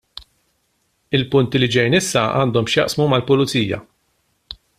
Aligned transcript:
Il-punti 1.17 1.61
li 1.61 1.69
ġejjin 1.75 1.99
issa 1.99 2.25
għandhom 2.39 2.71
x'jaqsmu 2.71 3.11
mal-pulizija. 3.13 3.83